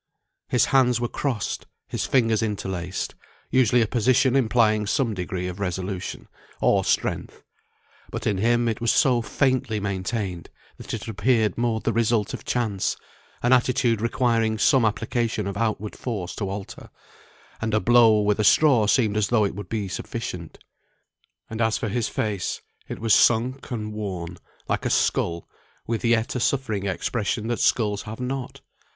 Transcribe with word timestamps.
His 0.49 0.65
hands 0.65 0.99
were 0.99 1.07
crossed, 1.07 1.67
his 1.87 2.07
fingers 2.07 2.41
interlaced; 2.41 3.13
usually 3.51 3.83
a 3.83 3.87
position 3.87 4.35
implying 4.35 4.87
some 4.87 5.13
degree 5.13 5.47
of 5.47 5.59
resolution, 5.59 6.27
or 6.59 6.83
strength; 6.83 7.43
but 8.09 8.25
in 8.25 8.39
him 8.39 8.67
it 8.67 8.81
was 8.81 8.91
so 8.91 9.21
faintly 9.21 9.79
maintained, 9.79 10.49
that 10.77 10.95
it 10.95 11.07
appeared 11.07 11.55
more 11.55 11.81
the 11.81 11.93
result 11.93 12.33
of 12.33 12.43
chance; 12.43 12.97
an 13.43 13.53
attitude 13.53 14.01
requiring 14.01 14.57
some 14.57 14.85
application 14.85 15.45
of 15.45 15.55
outward 15.55 15.95
force 15.95 16.33
to 16.37 16.49
alter, 16.49 16.89
and 17.61 17.75
a 17.75 17.79
blow 17.79 18.21
with 18.21 18.39
a 18.39 18.43
straw 18.43 18.87
seemed 18.87 19.15
as 19.15 19.27
though 19.27 19.43
it 19.45 19.53
would 19.53 19.69
be 19.69 19.87
sufficient. 19.87 20.57
And 21.47 21.61
as 21.61 21.77
for 21.77 21.89
his 21.89 22.07
face, 22.09 22.59
it 22.87 22.97
was 22.97 23.13
sunk 23.13 23.69
and 23.69 23.93
worn, 23.93 24.37
like 24.67 24.83
a 24.83 24.89
skull, 24.89 25.47
with 25.85 26.03
yet 26.03 26.35
a 26.35 26.39
suffering 26.39 26.87
expression 26.87 27.45
that 27.49 27.59
skulls 27.59 28.01
have 28.01 28.19
not! 28.19 28.61